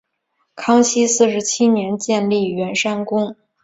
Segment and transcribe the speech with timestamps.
[0.55, 3.35] 康熙四十七年建立圆山宫。